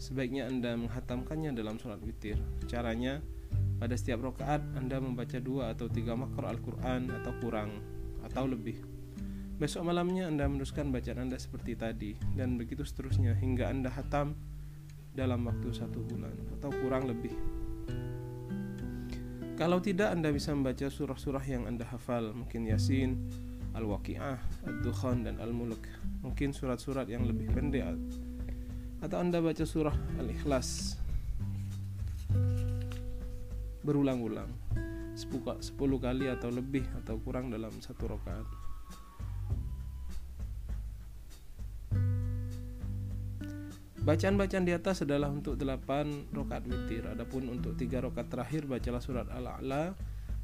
sebaiknya 0.00 0.48
Anda 0.48 0.74
menghatamkannya 0.80 1.52
dalam 1.52 1.76
sholat 1.76 2.00
witir. 2.00 2.40
Caranya, 2.64 3.20
pada 3.76 3.92
setiap 3.94 4.24
rakaat 4.24 4.64
Anda 4.80 4.96
membaca 4.96 5.36
dua 5.36 5.76
atau 5.76 5.92
tiga 5.92 6.16
makro 6.16 6.48
Al-Quran 6.48 7.12
atau 7.20 7.32
kurang 7.38 7.70
atau 8.24 8.48
lebih. 8.48 8.80
Besok 9.60 9.92
malamnya 9.92 10.24
Anda 10.24 10.48
meneruskan 10.48 10.88
bacaan 10.88 11.28
Anda 11.28 11.36
seperti 11.36 11.76
tadi 11.76 12.16
dan 12.32 12.56
begitu 12.56 12.80
seterusnya 12.80 13.36
hingga 13.36 13.68
Anda 13.68 13.92
hatam 13.92 14.32
dalam 15.12 15.44
waktu 15.44 15.68
satu 15.76 16.00
bulan 16.00 16.32
atau 16.56 16.72
kurang 16.80 17.04
lebih. 17.04 17.36
Kalau 19.60 19.76
tidak 19.84 20.16
Anda 20.16 20.32
bisa 20.32 20.56
membaca 20.56 20.88
surah-surah 20.88 21.44
yang 21.44 21.68
Anda 21.68 21.84
hafal, 21.84 22.32
mungkin 22.32 22.64
Yasin, 22.64 23.20
Al-Waqi'ah, 23.76 24.64
Ad-Dukhan 24.64 25.28
dan 25.28 25.36
Al-Mulk. 25.36 25.84
Mungkin 26.24 26.56
surat-surat 26.56 27.04
yang 27.12 27.28
lebih 27.28 27.52
pendek 27.52 27.84
atau 29.00 29.16
Anda 29.20 29.40
baca 29.40 29.64
surah 29.64 29.96
Al-Ikhlas 30.20 31.00
berulang-ulang 33.80 34.52
10 35.16 35.76
kali 35.76 36.28
atau 36.28 36.48
lebih 36.52 36.84
atau 37.04 37.16
kurang 37.20 37.52
dalam 37.52 37.72
satu 37.80 38.12
rakaat. 38.12 38.48
Bacaan-bacaan 44.00 44.64
di 44.64 44.72
atas 44.72 45.04
adalah 45.04 45.28
untuk 45.28 45.60
8 45.60 46.32
rakaat 46.32 46.64
witir. 46.64 47.04
Adapun 47.04 47.52
untuk 47.52 47.76
3 47.76 48.00
rakaat 48.08 48.32
terakhir 48.32 48.64
bacalah 48.64 49.04
surat 49.04 49.28
Al-A'la 49.28 49.92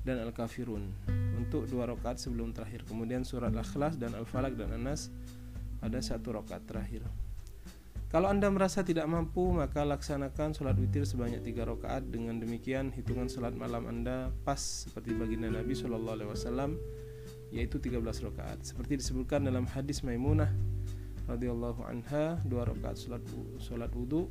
dan 0.05 0.21
Al-Kafirun. 0.21 0.85
Untuk 1.40 1.64
2 1.64 1.88
rakaat 1.88 2.21
sebelum 2.21 2.53
terakhir. 2.53 2.85
Kemudian 2.85 3.25
surat 3.25 3.49
Al-Ikhlas 3.49 3.97
dan 3.97 4.12
Al-Falaq 4.12 4.61
dan 4.61 4.77
Anas 4.77 5.09
pada 5.81 6.05
satu 6.05 6.37
rakaat 6.37 6.69
terakhir. 6.69 7.09
Kalau 8.07 8.31
Anda 8.31 8.47
merasa 8.49 8.87
tidak 8.87 9.11
mampu, 9.11 9.51
maka 9.51 9.83
laksanakan 9.83 10.55
sholat 10.55 10.79
witir 10.79 11.03
sebanyak 11.03 11.42
tiga 11.42 11.66
rakaat. 11.66 12.07
Dengan 12.07 12.38
demikian, 12.38 12.95
hitungan 12.95 13.27
sholat 13.27 13.53
malam 13.59 13.90
Anda 13.90 14.31
pas 14.47 14.59
seperti 14.59 15.12
baginda 15.19 15.51
Nabi 15.51 15.75
Shallallahu 15.75 16.14
Alaihi 16.14 16.31
Wasallam, 16.31 16.79
yaitu 17.51 17.83
13 17.83 17.99
rakaat. 18.03 18.62
Seperti 18.62 19.03
disebutkan 19.03 19.42
dalam 19.42 19.66
hadis 19.66 20.07
Maimunah 20.07 20.55
radhiyallahu 21.27 21.83
anha 21.83 22.38
dua 22.47 22.62
rakaat 22.71 22.95
salat 22.95 23.23
salat 23.59 23.90
wudu 23.90 24.31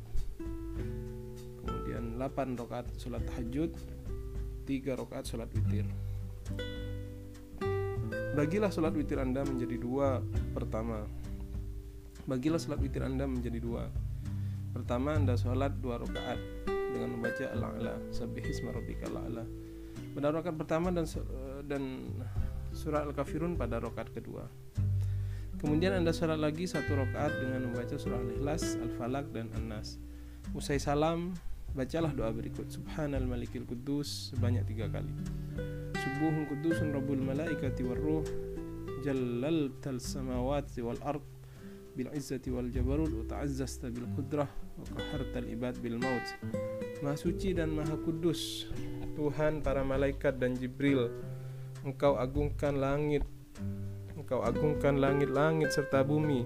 kemudian 1.60 2.16
8 2.16 2.56
rakaat 2.56 2.88
salat 2.96 3.20
tahajud 3.28 3.70
3 4.64 5.00
rakaat 5.00 5.24
salat 5.28 5.48
witir 5.52 5.84
Bagilah 8.36 8.68
salat 8.68 8.92
witir 8.92 9.16
Anda 9.16 9.48
menjadi 9.48 9.80
dua 9.80 10.20
Pertama 10.52 11.08
Bagilah 12.26 12.58
salat 12.58 12.82
witir 12.82 13.06
Anda 13.06 13.24
menjadi 13.30 13.62
dua. 13.62 13.86
Pertama 14.74 15.14
Anda 15.14 15.38
salat 15.38 15.78
dua 15.78 16.02
rakaat 16.02 16.38
Dengan 16.66 17.14
membaca 17.14 17.46
Al-A'la. 17.54 18.10
Sabbihisma 18.10 18.74
rabbikal 18.74 19.14
a'la. 19.14 19.46
Pada 20.12 20.34
rakaat 20.34 20.56
pertama 20.58 20.90
dan 20.90 21.06
dan 21.64 22.12
surah 22.74 23.06
Al-Kafirun 23.06 23.54
pada 23.54 23.78
rakaat 23.78 24.10
kedua. 24.10 24.50
Kemudian 25.56 25.96
Anda 25.96 26.12
salat 26.12 26.36
lagi 26.42 26.68
satu 26.68 26.92
rakaat 26.98 27.32
dengan 27.40 27.72
membaca 27.72 27.96
surah 27.96 28.20
Al-Ikhlas, 28.20 28.76
Al-Falaq 28.76 29.32
dan 29.32 29.48
An-Nas. 29.56 29.96
Usai 30.52 30.76
salam, 30.76 31.32
bacalah 31.72 32.12
doa 32.12 32.28
berikut. 32.32 32.68
Subhanal 32.68 33.24
Malikil 33.24 33.64
Kudus 33.64 34.32
sebanyak 34.36 34.68
tiga 34.68 34.88
kali. 34.92 35.12
Subuhun 35.96 36.44
Kudusun 36.48 36.92
Rabbul 36.92 37.24
Malaikati 37.24 37.84
Warruh 37.84 38.24
Jallal 39.04 39.72
Tal 39.80 40.00
Samawati 40.00 40.80
Wal 40.84 41.00
Ard 41.04 41.35
Bil 41.96 42.12
Izzati 42.12 42.52
Wal 42.52 42.68
Jabarul 42.68 43.24
Uta'azzasta 43.24 43.88
Bil 43.88 44.04
Qudrah 44.12 44.44
Wa 44.76 44.84
Qahartal 44.92 45.48
Ibad 45.48 45.80
Bil 45.80 45.96
Maut 45.96 46.26
Maha 47.00 47.16
Suci 47.16 47.56
dan 47.56 47.72
Maha 47.72 47.96
Kudus 47.96 48.68
Tuhan 49.16 49.64
para 49.64 49.80
malaikat 49.80 50.36
dan 50.36 50.52
Jibril. 50.52 51.08
Engkau 51.88 52.20
agungkan 52.20 52.76
langit 52.76 53.24
Engkau 54.12 54.44
agungkan 54.44 55.00
langit-langit 55.00 55.72
serta 55.72 56.04
bumi 56.04 56.44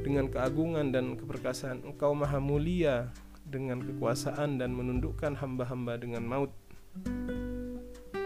Dengan 0.00 0.32
keagungan 0.32 0.88
dan 0.88 1.20
keperkasaan. 1.20 1.84
Engkau 1.84 2.16
maha 2.16 2.40
mulia 2.40 3.12
Dengan 3.44 3.84
kekuasaan 3.84 4.56
dan 4.56 4.72
menundukkan 4.72 5.36
hamba-hamba 5.36 6.00
dengan 6.00 6.24
maut. 6.24 6.50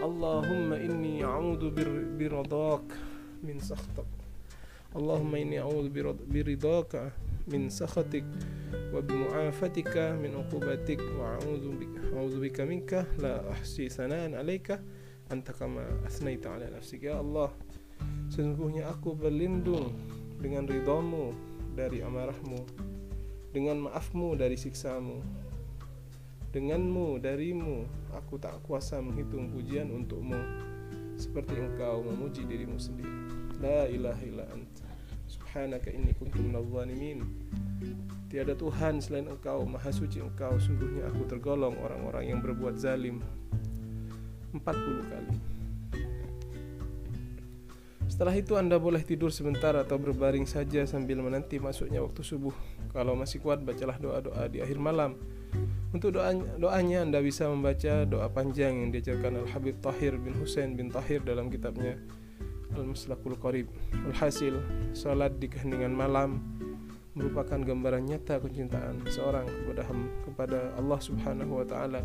Allahumma 0.01 0.81
inni 0.81 1.21
a'udhu 1.21 1.69
biridak 2.17 2.89
min 3.43 3.61
sakhtak 3.61 4.20
Allahumma 4.91 5.39
inni 5.39 5.55
a'udhu 5.55 5.87
biridaka 6.27 7.15
min 7.47 7.71
sakhatik 7.71 8.27
wa 8.91 8.99
bimu'afatika 8.99 10.19
min 10.19 10.35
uqubatik 10.35 10.99
wa 11.15 11.39
a'udhu 11.39 12.37
bika 12.43 12.67
minka 12.67 13.07
la 13.15 13.39
ahsi 13.55 13.87
sanaan 13.87 14.35
alaika 14.35 14.83
anta 15.31 15.55
kama 15.55 15.79
asnaita 16.03 16.51
ala 16.51 16.67
nafsik 16.67 17.07
ya 17.07 17.23
Allah 17.23 17.55
sesungguhnya 18.27 18.91
aku 18.91 19.15
berlindung 19.15 19.95
dengan 20.43 20.67
ridhamu 20.67 21.31
dari 21.71 22.03
amarahmu 22.03 22.67
dengan 23.55 23.87
maafmu 23.87 24.35
dari 24.35 24.59
siksamu 24.59 25.23
denganmu 26.51 27.15
darimu 27.23 27.87
aku 28.11 28.35
tak 28.43 28.59
kuasa 28.67 28.99
menghitung 28.99 29.55
pujian 29.55 29.87
untukmu 29.87 30.39
seperti 31.15 31.55
engkau 31.55 32.03
memuji 32.03 32.43
dirimu 32.43 32.75
sendiri 32.75 33.20
la 33.61 33.85
ilaha 33.85 34.21
illa 34.25 34.45
anta 34.49 34.89
subhanaka 35.29 35.93
inni 35.93 36.17
kuntu 36.17 36.41
minadh 36.41 36.65
dhalimin 36.65 37.21
tiada 38.31 38.55
tuhan 38.55 39.03
selain 39.03 39.27
engkau 39.27 39.67
maha 39.67 39.91
suci 39.91 40.23
engkau. 40.23 40.55
Sungguhnya 40.55 41.11
aku 41.11 41.27
tergolong 41.27 41.75
orang-orang 41.83 42.31
yang 42.31 42.39
berbuat 42.39 42.79
zalim. 42.79 43.19
40 44.55 44.63
kali. 45.11 45.35
Setelah 48.07 48.35
itu 48.35 48.55
Anda 48.55 48.79
boleh 48.79 49.03
tidur 49.03 49.31
sebentar 49.31 49.75
atau 49.75 49.95
berbaring 49.99 50.47
saja 50.47 50.83
sambil 50.87 51.19
menanti 51.19 51.59
masuknya 51.59 51.99
waktu 52.03 52.23
subuh. 52.23 52.55
Kalau 52.91 53.15
masih 53.15 53.39
kuat, 53.39 53.63
bacalah 53.63 53.95
doa-doa 53.99 54.51
di 54.51 54.59
akhir 54.59 54.79
malam. 54.79 55.15
Untuk 55.91 56.15
doanya, 56.15 56.43
doanya 56.59 57.07
Anda 57.07 57.19
bisa 57.23 57.47
membaca 57.47 58.03
doa 58.07 58.27
panjang 58.31 58.83
yang 58.83 58.89
diajarkan 58.95 59.43
Al-Habib 59.43 59.79
Tahir 59.83 60.15
bin 60.19 60.35
Hussein 60.39 60.75
bin 60.75 60.91
Tahir 60.91 61.23
dalam 61.23 61.47
kitabnya 61.51 61.99
Al-Muslakul 62.75 63.35
Qarib. 63.39 63.67
Alhasil, 64.07 64.59
salat 64.95 65.35
di 65.39 65.47
keheningan 65.51 65.91
malam 65.91 66.39
merupakan 67.11 67.59
gambaran 67.59 68.07
nyata 68.07 68.39
kecintaan 68.39 69.03
seorang 69.11 69.43
kepada 69.43 69.83
kepada 70.23 70.59
Allah 70.79 70.99
Subhanahu 71.03 71.59
wa 71.59 71.65
taala. 71.67 72.01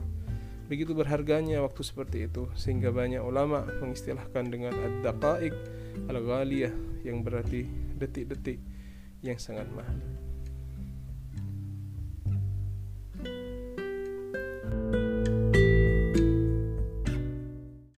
Begitu 0.66 0.98
berharganya 0.98 1.62
waktu 1.62 1.86
seperti 1.86 2.26
itu 2.26 2.50
sehingga 2.58 2.90
banyak 2.90 3.22
ulama 3.22 3.62
mengistilahkan 3.78 4.50
dengan 4.50 4.74
ad-daqaiq 4.74 5.54
al-ghaliyah 6.10 6.74
yang 7.06 7.22
berarti 7.22 7.70
detik-detik 7.94 8.58
yang 9.22 9.38
sangat 9.38 9.70
mahal. 9.70 10.15